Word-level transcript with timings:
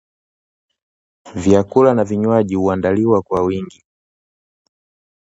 Vyakula 1.35 1.93
na 1.93 2.03
vinywaji 2.03 2.55
huandaliwa 2.55 3.21
kwa 3.21 3.41
wingi 3.41 3.83